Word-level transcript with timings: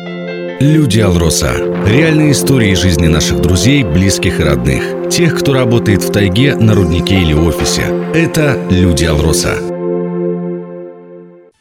Люди 0.00 1.00
Алроса. 1.00 1.54
Реальные 1.84 2.30
истории 2.30 2.74
жизни 2.74 3.08
наших 3.08 3.40
друзей, 3.40 3.82
близких 3.82 4.38
и 4.38 4.44
родных. 4.44 5.10
Тех, 5.10 5.36
кто 5.36 5.54
работает 5.54 6.02
в 6.02 6.12
тайге, 6.12 6.54
на 6.54 6.74
руднике 6.74 7.20
или 7.20 7.32
офисе. 7.32 7.82
Это 8.14 8.56
Люди 8.70 9.04
Алроса. 9.04 9.56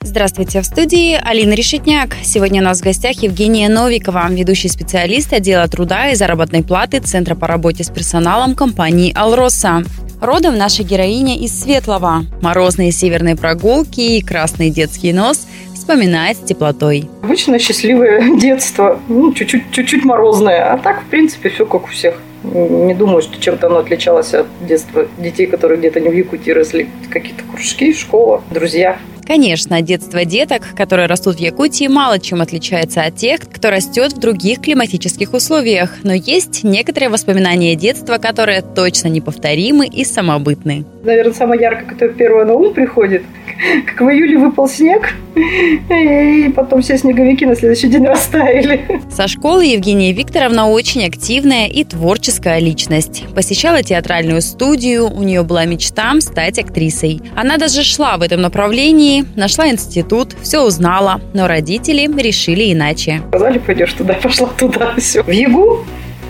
Здравствуйте, 0.00 0.62
в 0.62 0.64
студии 0.64 1.18
Алина 1.22 1.52
Решетняк. 1.52 2.16
Сегодня 2.22 2.62
у 2.62 2.64
нас 2.64 2.80
в 2.80 2.84
гостях 2.84 3.22
Евгения 3.22 3.68
Новикова, 3.68 4.30
ведущий 4.30 4.68
специалист 4.68 5.32
отдела 5.32 5.68
труда 5.68 6.10
и 6.10 6.14
заработной 6.14 6.62
платы 6.62 7.00
Центра 7.00 7.34
по 7.34 7.46
работе 7.46 7.84
с 7.84 7.90
персоналом 7.90 8.54
компании 8.54 9.12
«Алроса». 9.14 9.84
Родом 10.22 10.56
наша 10.56 10.84
героиня 10.84 11.36
из 11.36 11.60
Светлого. 11.60 12.24
Морозные 12.40 12.92
северные 12.92 13.34
прогулки 13.34 14.00
и 14.00 14.22
красный 14.22 14.70
детский 14.70 15.12
нос 15.12 15.48
вспоминает 15.82 16.36
с 16.36 16.40
теплотой. 16.40 17.08
Обычно 17.22 17.58
счастливое 17.58 18.36
детство, 18.38 19.00
ну, 19.08 19.32
чуть-чуть, 19.32 19.70
чуть-чуть 19.72 20.04
морозное, 20.04 20.72
а 20.72 20.78
так, 20.78 21.02
в 21.02 21.06
принципе, 21.06 21.48
все 21.50 21.66
как 21.66 21.84
у 21.84 21.88
всех. 21.88 22.14
Не 22.44 22.94
думаю, 22.94 23.22
что 23.22 23.40
чем-то 23.40 23.66
оно 23.66 23.78
отличалось 23.78 24.34
от 24.34 24.46
детства 24.66 25.06
детей, 25.18 25.46
которые 25.46 25.78
где-то 25.78 26.00
не 26.00 26.08
в 26.08 26.12
Якутии 26.12 26.50
росли. 26.50 26.88
Какие-то 27.10 27.42
кружки, 27.44 27.92
школа, 27.92 28.42
друзья. 28.50 28.98
Конечно, 29.32 29.80
детство 29.80 30.26
деток, 30.26 30.74
которые 30.76 31.08
растут 31.08 31.36
в 31.36 31.38
Якутии, 31.38 31.86
мало 31.86 32.18
чем 32.18 32.42
отличается 32.42 33.00
от 33.00 33.16
тех, 33.16 33.40
кто 33.40 33.70
растет 33.70 34.12
в 34.12 34.18
других 34.18 34.60
климатических 34.60 35.32
условиях. 35.32 35.90
Но 36.02 36.12
есть 36.12 36.64
некоторые 36.64 37.08
воспоминания 37.08 37.74
детства, 37.74 38.18
которые 38.18 38.60
точно 38.60 39.08
неповторимы 39.08 39.86
и 39.86 40.04
самобытны. 40.04 40.84
Наверное, 41.02 41.32
самое 41.32 41.62
яркое, 41.62 41.86
которое 41.86 42.12
первое 42.12 42.44
на 42.44 42.52
ум 42.52 42.74
приходит, 42.74 43.22
как 43.86 44.02
в 44.02 44.10
июле 44.10 44.36
выпал 44.36 44.68
снег, 44.68 45.14
и 45.34 46.52
потом 46.54 46.82
все 46.82 46.98
снеговики 46.98 47.46
на 47.46 47.56
следующий 47.56 47.88
день 47.88 48.06
растаяли. 48.06 48.82
Со 49.10 49.28
школы 49.28 49.64
Евгения 49.64 50.12
Викторовна 50.12 50.68
очень 50.68 51.06
активная 51.06 51.68
и 51.68 51.84
творческая 51.84 52.58
личность. 52.58 53.24
Посещала 53.34 53.82
театральную 53.82 54.42
студию, 54.42 55.10
у 55.10 55.22
нее 55.22 55.42
была 55.42 55.64
мечта 55.64 56.12
стать 56.20 56.58
актрисой. 56.58 57.22
Она 57.34 57.56
даже 57.56 57.82
шла 57.82 58.18
в 58.18 58.22
этом 58.22 58.42
направлении, 58.42 59.21
нашла 59.36 59.68
институт, 59.68 60.34
все 60.42 60.62
узнала, 60.62 61.20
но 61.34 61.46
родители 61.46 62.08
решили 62.20 62.72
иначе. 62.72 63.22
Сказали, 63.28 63.58
пойдешь 63.58 63.92
туда, 63.92 64.14
пошла 64.22 64.48
туда, 64.48 64.94
все. 64.98 65.22
В 65.22 65.30
ЕГУ 65.30 65.84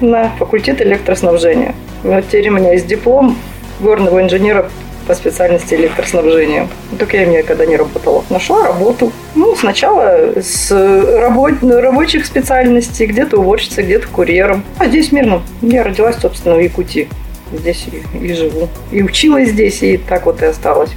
на 0.00 0.30
факультет 0.38 0.80
электроснабжения. 0.80 1.74
Вот 2.02 2.24
теперь 2.26 2.48
у 2.50 2.52
меня 2.52 2.72
есть 2.72 2.86
диплом 2.86 3.36
горного 3.80 4.22
инженера 4.22 4.70
по 5.08 5.14
специальности 5.14 5.74
электроснабжения. 5.74 6.68
Так 6.98 7.14
я 7.14 7.24
никогда 7.24 7.64
не 7.64 7.76
работала. 7.76 8.24
Нашла 8.28 8.64
работу. 8.64 9.10
Ну, 9.34 9.56
сначала 9.56 10.34
с 10.36 10.70
работ... 10.70 11.54
рабочих 11.62 12.26
специальностей, 12.26 13.06
где-то 13.06 13.38
уборщицей, 13.38 13.84
где-то 13.84 14.06
курьером. 14.08 14.62
А 14.78 14.86
здесь 14.86 15.10
мирно. 15.10 15.42
Я 15.62 15.82
родилась, 15.82 16.16
собственно, 16.16 16.56
в 16.56 16.60
Якутии. 16.60 17.08
Здесь 17.52 17.86
и, 17.90 18.26
и 18.26 18.34
живу. 18.34 18.68
И 18.92 19.02
училась 19.02 19.48
здесь, 19.48 19.82
и 19.82 19.96
так 19.96 20.26
вот 20.26 20.42
и 20.42 20.46
осталась. 20.46 20.90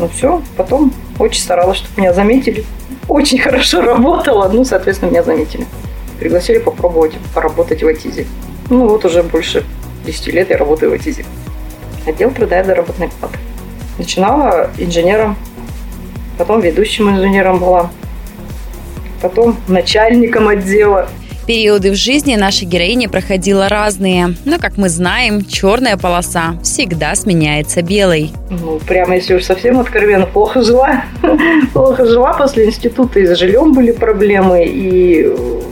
Ну 0.00 0.08
все, 0.08 0.42
потом 0.56 0.92
очень 1.20 1.40
старалась, 1.40 1.78
чтобы 1.78 2.00
меня 2.00 2.12
заметили. 2.12 2.64
Очень 3.06 3.38
хорошо 3.42 3.80
работала, 3.82 4.48
ну, 4.48 4.64
соответственно, 4.64 5.10
меня 5.10 5.22
заметили. 5.22 5.64
Пригласили 6.18 6.58
попробовать 6.58 7.12
поработать 7.32 7.84
в 7.84 7.86
Атизе. 7.86 8.26
Ну, 8.68 8.88
вот 8.88 9.04
уже 9.04 9.22
больше 9.22 9.64
10 10.04 10.26
лет 10.34 10.50
я 10.50 10.56
работаю 10.56 10.90
в 10.90 10.94
Атизе 10.94 11.24
отдел 12.06 12.30
труда 12.30 12.60
и 12.60 12.64
заработной. 12.64 13.10
Начинала 13.98 14.70
инженером, 14.78 15.36
потом 16.38 16.60
ведущим 16.60 17.10
инженером 17.10 17.58
была, 17.58 17.90
потом 19.20 19.56
начальником 19.68 20.48
отдела. 20.48 21.08
Периоды 21.46 21.90
в 21.90 21.96
жизни 21.96 22.36
нашей 22.36 22.66
героини 22.66 23.06
проходила 23.06 23.68
разные, 23.68 24.34
но, 24.44 24.58
как 24.58 24.76
мы 24.76 24.88
знаем, 24.88 25.44
черная 25.44 25.96
полоса 25.96 26.54
всегда 26.62 27.14
сменяется 27.14 27.82
белой. 27.82 28.32
Ну, 28.50 28.78
прямо 28.86 29.16
если 29.16 29.34
уж 29.34 29.44
совсем 29.44 29.80
откровенно, 29.80 30.26
плохо 30.26 30.62
жила. 30.62 31.04
плохо 31.72 32.06
жила 32.06 32.32
после 32.34 32.66
института, 32.66 33.20
и 33.20 33.26
с 33.26 33.36
жильем 33.36 33.72
были 33.72 33.90
проблемы, 33.90 34.64
и 34.64 35.26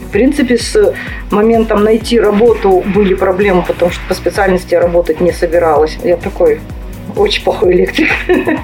в 0.09 0.11
принципе, 0.11 0.57
с 0.57 0.93
моментом 1.29 1.83
найти 1.83 2.19
работу 2.19 2.83
были 2.95 3.13
проблемы, 3.13 3.63
потому 3.65 3.91
что 3.91 4.01
по 4.07 4.15
специальности 4.15 4.73
работать 4.73 5.21
не 5.21 5.31
собиралась. 5.31 5.97
Я 6.03 6.17
такой 6.17 6.59
очень 7.15 7.43
плохой 7.43 7.73
электрик. 7.73 8.09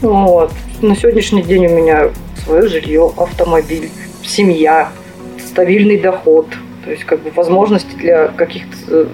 вот. 0.00 0.52
На 0.80 0.94
сегодняшний 0.94 1.42
день 1.42 1.66
у 1.66 1.70
меня 1.70 2.10
свое 2.44 2.68
жилье, 2.68 3.12
автомобиль, 3.16 3.90
семья, 4.22 4.90
стабильный 5.52 5.98
доход. 5.98 6.46
То 6.84 6.90
есть, 6.90 7.04
как 7.04 7.20
бы, 7.20 7.30
возможности 7.30 7.94
для 7.94 8.28
каких-то 8.28 8.76
э, 8.88 9.06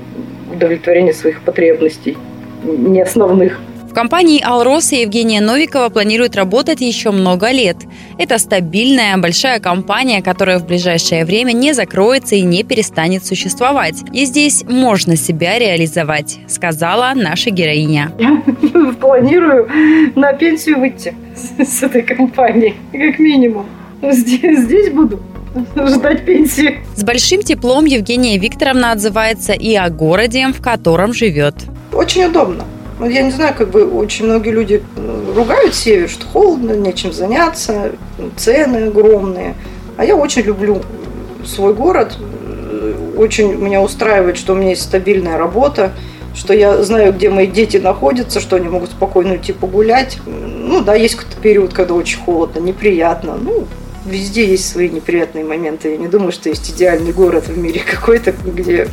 удовлетворения 0.55 1.13
своих 1.13 1.43
потребностей, 1.43 2.17
не 2.65 3.03
основных 3.03 3.61
компании 3.99 4.41
«Алрос» 4.45 4.93
и 4.93 5.01
Евгения 5.01 5.41
Новикова 5.41 5.89
планирует 5.89 6.37
работать 6.37 6.81
еще 6.81 7.11
много 7.11 7.51
лет. 7.51 7.79
Это 8.17 8.39
стабильная, 8.39 9.19
большая 9.19 9.59
компания, 9.59 10.23
которая 10.23 10.61
в 10.61 10.67
ближайшее 10.69 11.25
время 11.25 11.51
не 11.51 11.73
закроется 11.73 12.37
и 12.37 12.43
не 12.43 12.63
перестанет 12.63 13.27
существовать. 13.27 13.97
И 14.13 14.25
здесь 14.25 14.63
можно 14.63 15.17
себя 15.17 15.59
реализовать, 15.59 16.39
сказала 16.47 17.11
наша 17.17 17.51
героиня. 17.51 18.13
Я 18.21 18.41
планирую 19.01 19.69
на 20.15 20.33
пенсию 20.33 20.79
выйти 20.79 21.13
с 21.59 21.83
этой 21.83 22.03
компании, 22.03 22.77
как 22.93 23.19
минимум. 23.19 23.67
Здесь, 24.01 24.61
здесь 24.61 24.91
буду 24.91 25.21
ждать 25.87 26.25
пенсии. 26.25 26.81
С 26.97 27.03
большим 27.05 27.43
теплом 27.43 27.85
Евгения 27.85 28.39
Викторовна 28.39 28.93
отзывается 28.93 29.53
и 29.53 29.75
о 29.75 29.89
городе, 29.91 30.49
в 30.49 30.63
котором 30.63 31.13
живет. 31.13 31.55
Очень 31.93 32.25
удобно. 32.25 32.65
Ну, 32.99 33.09
я 33.09 33.23
не 33.23 33.31
знаю, 33.31 33.55
как 33.57 33.71
бы 33.71 33.89
очень 33.89 34.25
многие 34.25 34.51
люди 34.51 34.83
э, 34.97 35.33
ругают 35.35 35.75
север, 35.75 36.09
что 36.09 36.27
холодно, 36.27 36.73
нечем 36.73 37.13
заняться, 37.13 37.93
цены 38.37 38.89
огромные. 38.89 39.55
А 39.97 40.05
я 40.05 40.17
очень 40.17 40.43
люблю 40.43 40.83
свой 41.45 41.75
город, 41.75 42.19
очень 43.17 43.55
меня 43.55 43.83
устраивает, 43.83 44.37
что 44.37 44.53
у 44.53 44.57
меня 44.57 44.71
есть 44.71 44.83
стабильная 44.83 45.39
работа, 45.39 45.93
что 46.35 46.55
я 46.55 46.83
знаю, 46.83 47.13
где 47.13 47.31
мои 47.31 47.47
дети 47.47 47.77
находятся, 47.77 48.41
что 48.41 48.57
они 48.57 48.69
могут 48.69 48.91
спокойно 48.91 49.33
уйти 49.33 49.53
погулять. 49.53 50.19
Ну 50.27 50.83
да, 50.83 50.95
есть 50.95 51.17
какой-то 51.17 51.41
период, 51.41 51.73
когда 51.73 51.95
очень 51.95 52.21
холодно, 52.21 52.61
неприятно. 52.61 53.37
Ну, 53.41 53.67
везде 54.09 54.47
есть 54.47 54.69
свои 54.69 54.89
неприятные 54.89 55.45
моменты. 55.45 55.91
Я 55.91 55.97
не 55.97 56.09
думаю, 56.09 56.33
что 56.33 56.49
есть 56.49 56.71
идеальный 56.71 57.13
город 57.13 57.49
в 57.49 57.57
мире 57.57 57.81
какой-то, 57.91 58.33
где 58.33 58.89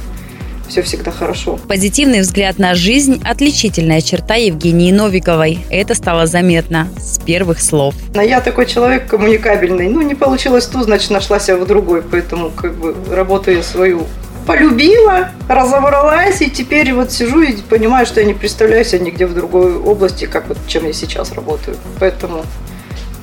все 0.68 0.82
всегда 0.82 1.12
хорошо. 1.12 1.60
Позитивный 1.68 2.22
взгляд 2.22 2.58
на 2.58 2.76
жизнь– 2.76 3.22
отличительная 3.24 4.02
черта 4.02 4.36
Евгении 4.36 4.92
Новиковой. 4.92 5.60
Это 5.70 5.94
стало 5.94 6.26
заметно 6.26 6.88
с 6.98 7.20
первых 7.20 7.62
слов. 7.62 7.94
Я 8.16 8.42
такой 8.42 8.66
человек 8.66 9.08
коммуникабельный. 9.08 9.88
Ну, 9.90 10.02
не 10.02 10.16
получилось 10.16 10.66
ту, 10.66 10.82
значит, 10.82 11.12
нашла 11.12 11.40
себя 11.40 11.58
в 11.58 11.68
другой. 11.68 12.02
Поэтому 12.02 12.50
как 12.50 12.76
бы 12.76 12.96
работаю 13.12 13.62
свою 13.64 14.08
полюбила, 14.46 15.32
разобралась, 15.48 16.42
и 16.42 16.50
теперь 16.50 16.94
вот 16.94 17.12
сижу 17.12 17.42
и 17.42 17.54
понимаю, 17.62 18.06
что 18.06 18.20
я 18.20 18.28
не 18.28 18.34
представляю 18.34 18.86
себя 18.86 19.00
нигде 19.00 19.26
в 19.26 19.34
другой 19.34 19.76
области, 19.76 20.26
как 20.26 20.48
вот 20.48 20.58
чем 20.68 20.86
я 20.86 20.94
сейчас 20.94 21.32
работаю. 21.34 21.78
Поэтому 22.00 22.46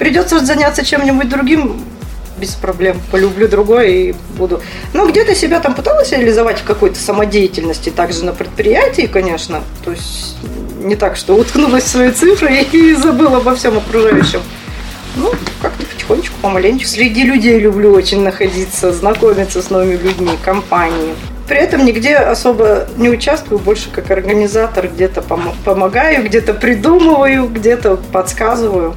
придется 0.03 0.45
заняться 0.45 0.85
чем-нибудь 0.85 1.29
другим, 1.29 1.81
без 2.37 2.57
проблем. 2.57 3.01
Полюблю 3.13 3.47
другое 3.47 3.87
и 3.87 4.15
буду. 4.37 4.61
Но 4.95 5.07
где-то 5.07 5.33
себя 5.33 5.61
там 5.61 5.77
пыталась 5.77 6.11
реализовать 6.11 6.59
в 6.59 6.65
какой-то 6.65 6.99
самодеятельности, 6.99 7.91
также 7.91 8.25
на 8.25 8.33
предприятии, 8.33 9.03
конечно. 9.03 9.63
То 9.85 9.93
есть 9.93 10.37
не 10.83 10.97
так, 10.97 11.15
что 11.15 11.37
уткнулась 11.37 11.85
в 11.85 11.89
свои 11.89 12.11
цифры 12.11 12.53
и 12.73 12.95
забыла 12.95 13.37
обо 13.37 13.55
всем 13.55 13.79
окружающем. 13.79 14.41
Ну, 15.15 15.31
как-то 15.61 15.87
потихонечку, 15.87 16.35
помаленечку. 16.43 16.89
Среди 16.89 17.23
людей 17.23 17.61
люблю 17.61 17.93
очень 17.93 18.25
находиться, 18.25 18.91
знакомиться 18.93 19.63
с 19.63 19.71
новыми 19.71 19.95
людьми, 19.95 20.31
компанией. 20.45 21.15
При 21.47 21.59
этом 21.59 21.85
нигде 21.85 22.17
особо 22.17 22.89
не 22.97 23.09
участвую, 23.09 23.61
больше 23.61 23.89
как 23.89 24.11
организатор. 24.11 24.89
Где-то 24.89 25.21
пом- 25.21 25.55
помогаю, 25.65 26.25
где-то 26.25 26.55
придумываю, 26.55 27.47
где-то 27.47 27.99
подсказываю. 28.11 28.97